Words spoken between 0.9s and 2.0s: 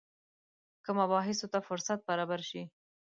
مباحثو ته فرصت